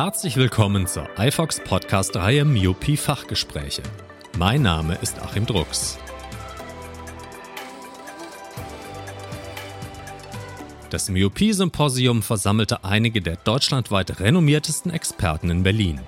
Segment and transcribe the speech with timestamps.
[0.00, 3.82] Herzlich willkommen zur iFox Podcast-Reihe Myopie Fachgespräche.
[4.38, 5.98] Mein Name ist Achim Drucks.
[10.90, 16.00] Das Myopie-Symposium versammelte einige der deutschlandweit renommiertesten Experten in Berlin.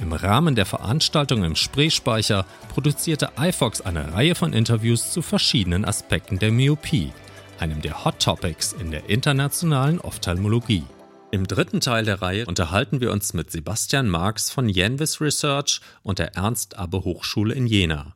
[0.00, 2.44] Im Rahmen der Veranstaltung im Spreespeicher
[2.74, 7.12] produzierte iFox eine Reihe von Interviews zu verschiedenen Aspekten der Myopie,
[7.60, 10.82] einem der Hot Topics in der internationalen Ophthalmologie.
[11.30, 16.18] Im dritten Teil der Reihe unterhalten wir uns mit Sebastian Marx von Janvis Research und
[16.18, 18.14] der Ernst-Abbe Hochschule in Jena.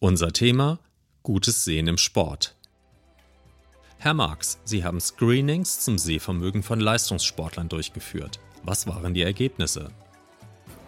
[0.00, 0.80] Unser Thema:
[1.22, 2.56] Gutes Sehen im Sport.
[3.98, 8.40] Herr Marx, Sie haben Screenings zum Sehvermögen von Leistungssportlern durchgeführt.
[8.64, 9.92] Was waren die Ergebnisse?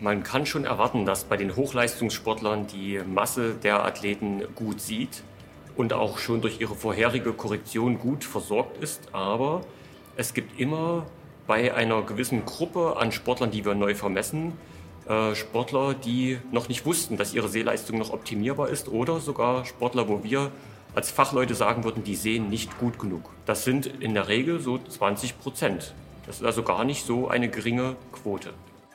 [0.00, 5.22] Man kann schon erwarten, dass bei den Hochleistungssportlern die Masse der Athleten gut sieht
[5.76, 9.14] und auch schon durch ihre vorherige Korrektion gut versorgt ist.
[9.14, 9.64] Aber
[10.16, 11.06] es gibt immer
[11.50, 14.52] bei einer gewissen Gruppe an Sportlern, die wir neu vermessen,
[15.08, 20.06] äh, Sportler, die noch nicht wussten, dass ihre Sehleistung noch optimierbar ist oder sogar Sportler,
[20.06, 20.52] wo wir
[20.94, 23.30] als Fachleute sagen würden, die sehen nicht gut genug.
[23.46, 25.92] Das sind in der Regel so 20 Prozent.
[26.24, 28.52] Das ist also gar nicht so eine geringe Quote.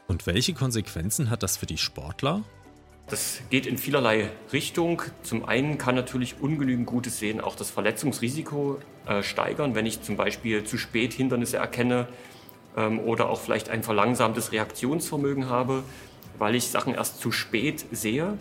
[0.07, 2.41] Und welche Konsequenzen hat das für die Sportler?
[3.09, 5.01] Das geht in vielerlei Richtung.
[5.23, 10.15] Zum einen kann natürlich ungenügend gutes Sehen auch das Verletzungsrisiko äh, steigern, wenn ich zum
[10.15, 12.07] Beispiel zu spät Hindernisse erkenne,
[12.75, 15.83] oder auch vielleicht ein verlangsamtes Reaktionsvermögen habe,
[16.37, 18.37] weil ich Sachen erst zu spät sehe,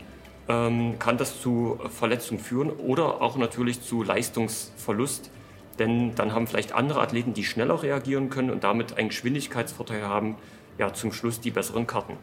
[0.48, 5.30] ähm, kann das zu Verletzungen führen oder auch natürlich zu Leistungsverlust.
[5.78, 10.36] Denn dann haben vielleicht andere Athleten, die schneller reagieren können und damit einen Geschwindigkeitsvorteil haben,
[10.78, 12.16] ja zum Schluss die besseren Karten.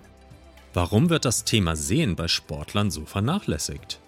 [0.73, 3.99] Warum wird das Thema Sehen bei Sportlern so vernachlässigt?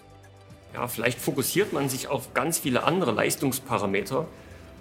[0.73, 4.27] Ja, vielleicht fokussiert man sich auf ganz viele andere Leistungsparameter,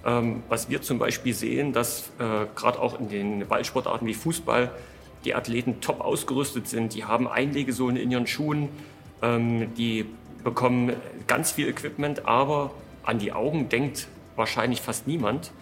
[0.04, 4.70] ähm, was wir zum Beispiel sehen, dass äh, gerade auch in den Ballsportarten wie Fußball
[5.24, 6.94] die Athleten top ausgerüstet sind.
[6.94, 8.68] Die haben Einlegesohlen in ihren Schuhen,
[9.22, 10.06] ähm, die
[10.42, 10.94] bekommen
[11.26, 12.72] ganz viel Equipment, aber
[13.04, 15.52] an die Augen denkt wahrscheinlich fast niemand.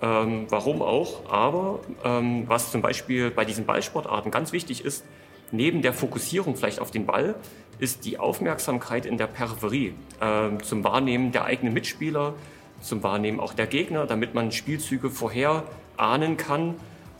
[0.00, 1.28] Ähm, warum auch?
[1.30, 5.04] Aber ähm, was zum Beispiel bei diesen Ballsportarten ganz wichtig ist,
[5.50, 7.34] neben der Fokussierung vielleicht auf den Ball,
[7.80, 12.34] ist die Aufmerksamkeit in der Peripherie äh, zum Wahrnehmen der eigenen Mitspieler,
[12.80, 15.64] zum Wahrnehmen auch der Gegner, damit man Spielzüge vorher
[15.96, 16.74] ahnen kann.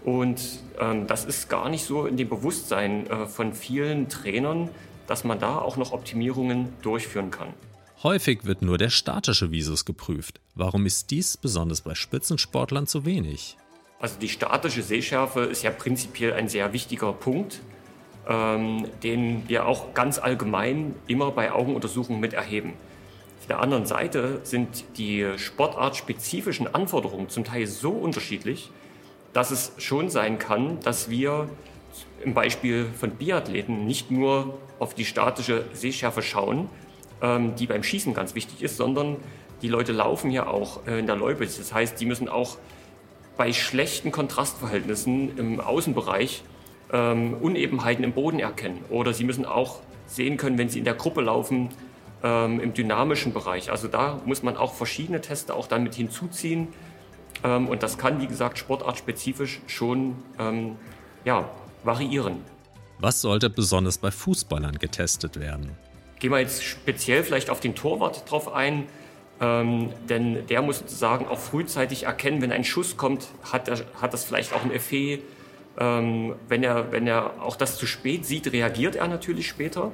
[0.05, 0.41] Und
[0.79, 4.69] ähm, das ist gar nicht so in dem Bewusstsein äh, von vielen Trainern,
[5.07, 7.49] dass man da auch noch Optimierungen durchführen kann.
[8.03, 10.41] Häufig wird nur der statische Visus geprüft.
[10.55, 13.57] Warum ist dies besonders bei Spitzensportlern zu wenig?
[13.99, 17.61] Also die statische Sehschärfe ist ja prinzipiell ein sehr wichtiger Punkt,
[18.29, 22.75] ähm, den wir auch ganz allgemein immer bei Augenuntersuchungen mit erheben
[23.47, 28.71] der anderen Seite sind die sportartspezifischen Anforderungen zum Teil so unterschiedlich,
[29.32, 31.49] dass es schon sein kann, dass wir
[32.25, 36.69] im Beispiel von Biathleten nicht nur auf die statische Sehschärfe schauen,
[37.22, 39.16] ähm, die beim Schießen ganz wichtig ist, sondern
[39.62, 41.44] die Leute laufen ja auch äh, in der Loipe.
[41.44, 42.59] Das heißt, die müssen auch
[43.37, 46.43] bei schlechten Kontrastverhältnissen im Außenbereich
[46.93, 48.84] ähm, Unebenheiten im Boden erkennen.
[48.91, 51.69] Oder sie müssen auch sehen können, wenn sie in der Gruppe laufen,
[52.23, 53.71] ähm, im dynamischen Bereich.
[53.71, 56.69] Also da muss man auch verschiedene Teste auch damit hinzuziehen.
[57.45, 60.77] Ähm, und das kann, wie gesagt, sportartspezifisch schon ähm,
[61.25, 61.49] ja,
[61.84, 62.43] variieren.
[62.99, 65.71] Was sollte besonders bei Fußballern getestet werden?
[66.19, 68.87] Gehen wir jetzt speziell vielleicht auf den Torwart drauf ein.
[69.41, 74.12] Ähm, denn der muss sozusagen auch frühzeitig erkennen, wenn ein Schuss kommt, hat, er, hat
[74.12, 75.21] das vielleicht auch ein Effet.
[75.79, 79.93] Ähm, wenn, er, wenn er auch das zu spät sieht, reagiert er natürlich später.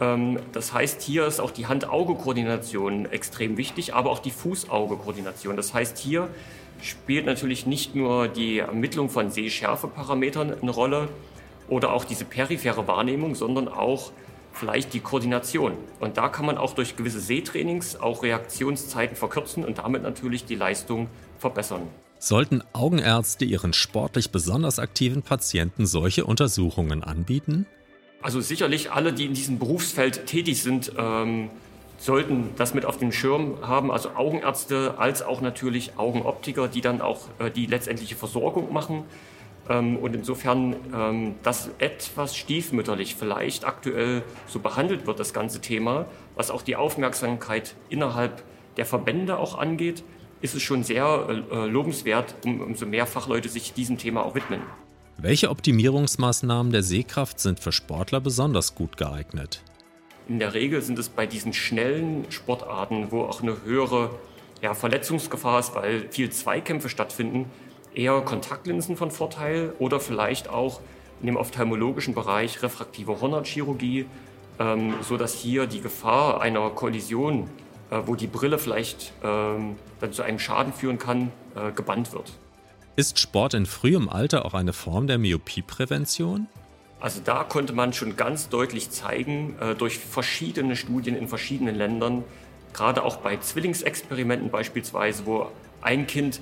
[0.00, 5.56] Ähm, das heißt, hier ist auch die Hand-Auge-Koordination extrem wichtig, aber auch die Fuß-Auge-Koordination.
[5.56, 6.28] Das heißt, hier
[6.82, 11.08] spielt natürlich nicht nur die Ermittlung von Sehschärfeparametern eine Rolle
[11.68, 14.12] oder auch diese periphere Wahrnehmung, sondern auch
[14.52, 15.72] vielleicht die Koordination.
[16.00, 20.54] Und da kann man auch durch gewisse Sehtrainings auch Reaktionszeiten verkürzen und damit natürlich die
[20.54, 21.08] Leistung
[21.38, 21.82] verbessern.
[22.18, 27.66] Sollten Augenärzte ihren sportlich besonders aktiven Patienten solche Untersuchungen anbieten?
[28.26, 31.48] Also sicherlich alle, die in diesem Berufsfeld tätig sind, ähm,
[31.96, 37.00] sollten das mit auf dem Schirm haben, also Augenärzte als auch natürlich Augenoptiker, die dann
[37.00, 39.04] auch äh, die letztendliche Versorgung machen.
[39.68, 46.06] Ähm, und insofern ähm, das etwas stiefmütterlich vielleicht aktuell so behandelt wird, das ganze Thema,
[46.34, 48.42] was auch die Aufmerksamkeit innerhalb
[48.76, 50.02] der Verbände auch angeht,
[50.40, 54.62] ist es schon sehr äh, lobenswert, um, umso mehr Fachleute sich diesem Thema auch widmen.
[55.18, 59.62] Welche Optimierungsmaßnahmen der Sehkraft sind für Sportler besonders gut geeignet?
[60.28, 64.10] In der Regel sind es bei diesen schnellen Sportarten, wo auch eine höhere
[64.60, 67.46] ja, Verletzungsgefahr ist, weil viel Zweikämpfe stattfinden,
[67.94, 70.80] eher Kontaktlinsen von Vorteil oder vielleicht auch
[71.22, 74.04] in dem ophthalmologischen Bereich refraktive Hornhautchirurgie,
[74.58, 77.48] ähm, sodass hier die Gefahr einer Kollision,
[77.90, 82.34] äh, wo die Brille vielleicht ähm, dann zu einem Schaden führen kann, äh, gebannt wird.
[82.98, 86.46] Ist Sport in frühem Alter auch eine Form der Myopieprävention?
[86.98, 92.24] Also da konnte man schon ganz deutlich zeigen, äh, durch verschiedene Studien in verschiedenen Ländern,
[92.72, 95.50] gerade auch bei Zwillingsexperimenten beispielsweise, wo
[95.82, 96.40] ein Kind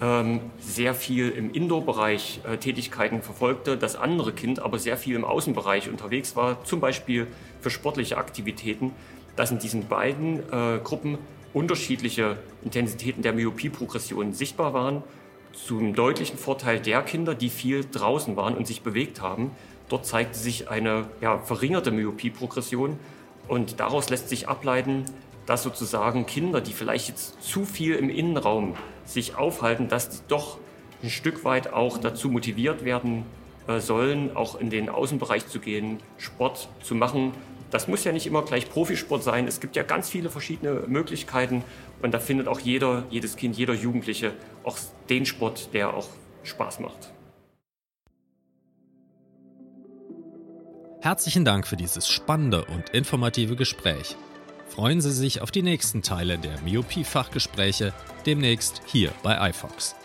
[0.00, 5.26] ähm, sehr viel im Indoor-Bereich äh, Tätigkeiten verfolgte, das andere Kind aber sehr viel im
[5.26, 7.26] Außenbereich unterwegs war, zum Beispiel
[7.60, 8.92] für sportliche Aktivitäten,
[9.36, 11.18] dass in diesen beiden äh, Gruppen
[11.52, 15.02] unterschiedliche Intensitäten der Myopie-Progression sichtbar waren
[15.52, 19.50] zum deutlichen Vorteil der Kinder, die viel draußen waren und sich bewegt haben.
[19.88, 22.98] Dort zeigte sich eine ja, verringerte Myopie-Progression
[23.48, 25.04] und daraus lässt sich ableiten,
[25.46, 30.58] dass sozusagen Kinder, die vielleicht jetzt zu viel im Innenraum sich aufhalten, dass die doch
[31.02, 33.24] ein Stück weit auch dazu motiviert werden
[33.66, 37.32] äh, sollen, auch in den Außenbereich zu gehen, Sport zu machen,
[37.72, 39.48] das muss ja nicht immer gleich Profisport sein.
[39.48, 41.64] Es gibt ja ganz viele verschiedene Möglichkeiten
[42.02, 44.78] und da findet auch jeder, jedes Kind, jeder Jugendliche auch
[45.08, 46.06] den Sport, der auch
[46.44, 47.10] Spaß macht.
[51.00, 54.16] Herzlichen Dank für dieses spannende und informative Gespräch.
[54.68, 57.92] Freuen Sie sich auf die nächsten Teile der Myopie-Fachgespräche
[58.24, 59.96] demnächst hier bei iFox.